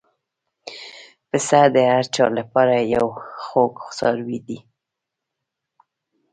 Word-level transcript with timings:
پسه 1.29 1.61
د 1.73 1.75
هر 1.91 2.03
چا 2.15 2.25
له 2.37 2.43
پاره 2.51 2.79
یو 2.95 3.07
خوږ 3.47 3.75
څاروی 3.97 4.39
دی. 4.47 4.59